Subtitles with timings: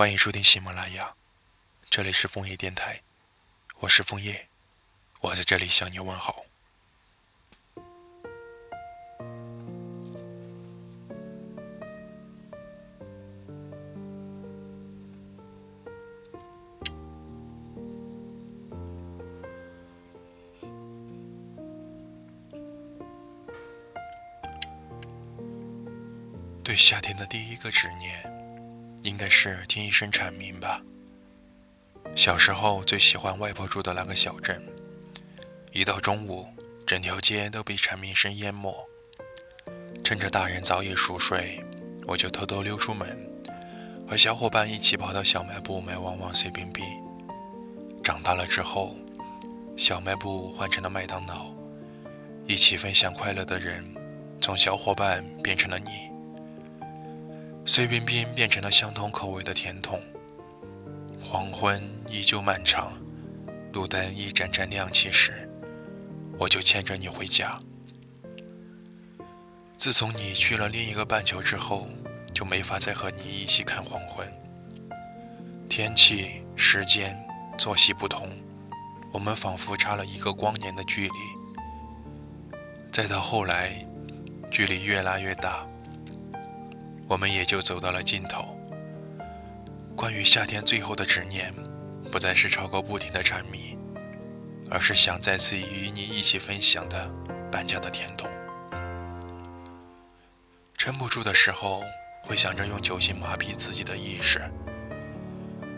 [0.00, 1.14] 欢迎收听喜马拉雅，
[1.90, 3.02] 这里是枫叶电台，
[3.80, 4.48] 我是枫叶，
[5.20, 6.42] 我在这里向你问好。
[26.64, 28.39] 对夏天的第一个执念，
[29.10, 30.80] 应该是听一声蝉鸣吧。
[32.14, 34.62] 小时候最喜欢外婆住的那个小镇，
[35.72, 36.46] 一到中午，
[36.86, 38.72] 整条街都被蝉鸣声淹没。
[40.04, 41.60] 趁着大人早已熟睡，
[42.06, 43.28] 我就偷偷溜出门，
[44.08, 46.84] 和小伙伴一起跑到小卖部买旺旺碎冰冰。
[48.04, 48.94] 长大了之后，
[49.76, 51.52] 小卖部换成了麦当劳，
[52.46, 53.84] 一起分享快乐的人，
[54.40, 56.08] 从小伙伴变成了你。
[57.72, 60.02] 碎冰冰变成了相同口味的甜筒。
[61.22, 62.98] 黄昏依旧漫长，
[63.72, 65.48] 路灯一盏盏亮起时，
[66.36, 67.60] 我就牵着你回家。
[69.78, 71.88] 自从你去了另一个半球之后，
[72.34, 74.26] 就没法再和你一起看黄昏。
[75.68, 77.16] 天气、时间、
[77.56, 78.30] 作息不同，
[79.12, 82.58] 我们仿佛差了一个光年的距离。
[82.90, 83.86] 再到后来，
[84.50, 85.64] 距离越拉越大。
[87.10, 88.56] 我们也就走到了尽头。
[89.96, 91.52] 关于夏天最后的执念，
[92.08, 93.76] 不再是超过不停的蝉鸣，
[94.70, 97.10] 而是想再次与你一起分享的
[97.50, 98.30] 搬家的甜筒。
[100.78, 101.82] 撑不住的时候，
[102.22, 104.40] 会想着用酒精麻痹自己的意识，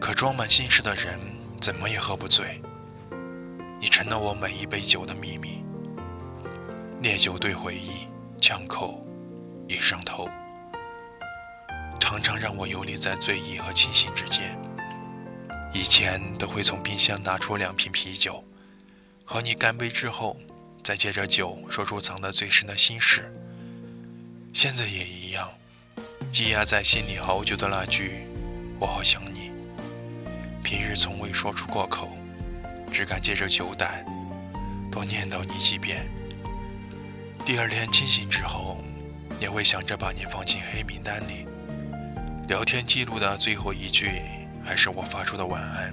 [0.00, 1.18] 可装满心事的人
[1.60, 2.62] 怎么也喝不醉。
[3.80, 5.64] 你成了我每一杯酒的秘密，
[7.02, 8.06] 烈酒对回忆，
[8.40, 9.04] 枪口
[9.66, 10.30] 已上头。
[12.06, 14.56] 常常让我游离在醉意和清醒之间。
[15.74, 18.44] 以前都会从冰箱拿出两瓶啤酒，
[19.24, 20.38] 和你干杯之后，
[20.84, 23.28] 再借着酒说出藏得最深的心事。
[24.52, 25.50] 现在也一样，
[26.30, 28.24] 积压在心里好久的那句
[28.78, 29.50] “我好想你”，
[30.62, 32.16] 平日从未说出过口，
[32.92, 34.06] 只敢借着酒胆
[34.92, 36.08] 多念叨你几遍。
[37.44, 38.80] 第二天清醒之后，
[39.40, 41.48] 也会想着把你放进黑名单里。
[42.48, 44.22] 聊天记录的最后一句
[44.64, 45.92] 还是我发出的晚安。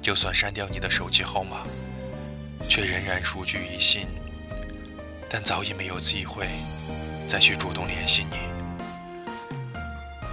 [0.00, 1.58] 就算删掉你的手机号码，
[2.66, 4.06] 却仍然数据于心。
[5.28, 6.46] 但早已没有机会
[7.26, 8.38] 再去主动联系你。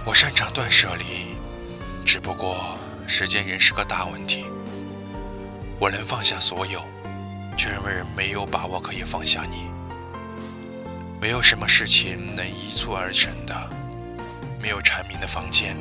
[0.06, 1.36] 我擅长断舍离，
[2.02, 4.46] 只不过时间仍是个大问题。
[5.78, 6.82] 我能放下所有，
[7.58, 9.68] 却仍没有把握可以放下你。
[11.20, 13.75] 没有什么事情能一蹴而成的。
[14.60, 15.76] 没有蝉鸣的房间，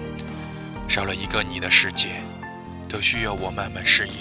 [0.87, 2.21] 少了一个你的世界，
[2.87, 4.13] 都需要我慢慢适应，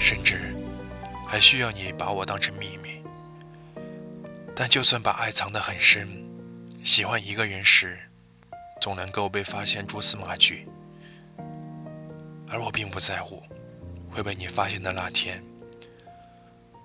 [0.00, 0.54] 甚至
[1.26, 3.02] 还需要你把我当成秘密。
[4.54, 6.08] 但就算把爱藏得很深，
[6.82, 7.98] 喜欢一个人时，
[8.80, 10.66] 总能够被发现蛛丝马迹。
[12.48, 13.42] 而我并不在乎
[14.08, 15.44] 会被你发现的那天，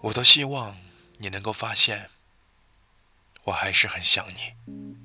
[0.02, 0.75] 我都希望
[1.18, 2.09] 你能够发现，
[3.44, 5.00] 我还是很想你。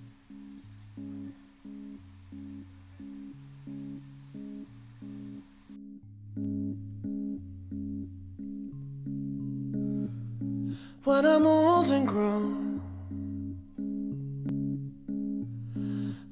[11.06, 12.83] When I'm old and grown.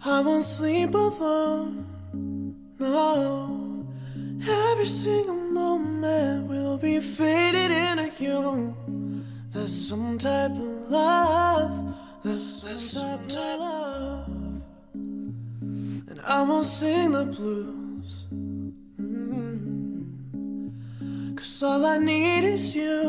[0.05, 1.87] I won't sleep alone.
[2.81, 3.87] No,
[4.43, 8.75] every single moment will be faded into you.
[9.51, 11.95] There's some type of love.
[12.25, 14.27] There's some, type, of love.
[16.09, 18.27] And I won't sing the blues.
[19.01, 20.17] Mm-hmm.
[21.37, 23.04] Cause all I need is you.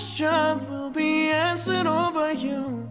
[0.00, 2.88] Question will be answered by you.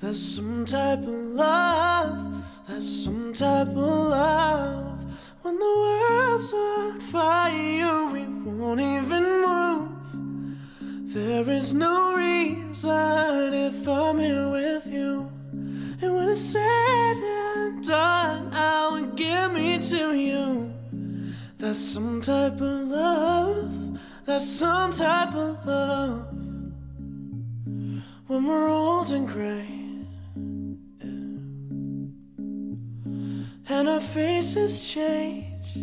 [0.00, 4.98] There's some type of love, there's some type of love.
[5.42, 11.14] When the world's on fire, we won't even move.
[11.14, 15.30] There is no reason if I'm here with you.
[16.02, 20.72] And when it's said and done, I'll give me to you.
[21.58, 23.83] That's some type of love.
[24.24, 26.32] That's some type of love.
[28.26, 29.66] When we're old and gray.
[33.68, 35.76] And our faces change.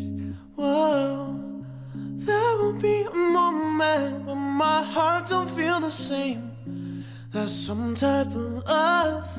[0.56, 1.64] Whoa.
[1.94, 7.06] There will be a moment when my heart don't feel the same.
[7.32, 9.30] That's some type of love.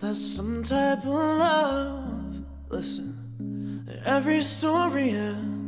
[0.00, 2.44] That's some type of love.
[2.70, 5.59] Listen, every story ends.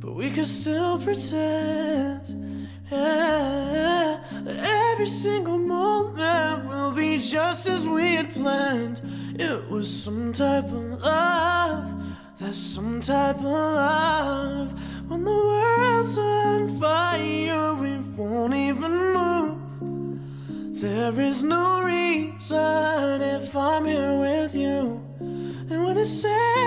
[0.00, 2.68] But we could still pretend.
[2.90, 9.02] Yeah, every single moment will be just as we had planned.
[9.38, 12.16] It was some type of love.
[12.38, 14.72] That's some type of love.
[15.08, 20.80] When the world's on fire, we won't even move.
[20.80, 25.02] There is no reason if I'm here with you.
[25.20, 26.59] And when it's said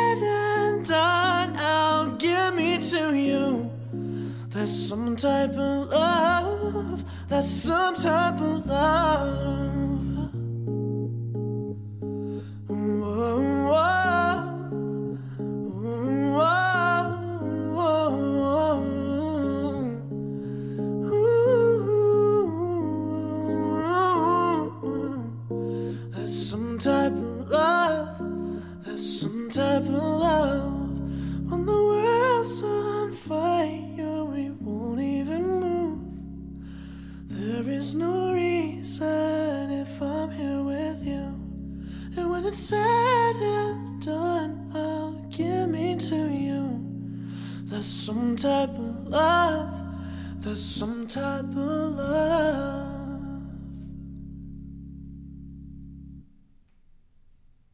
[4.64, 7.04] That's some type of love.
[7.28, 8.83] That's some type of love.
[42.54, 46.80] Said and done, I'll give me to you.
[47.64, 49.74] There's some type of love.
[50.38, 52.93] there's some type of love.